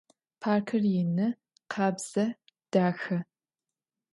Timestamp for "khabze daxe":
1.71-3.17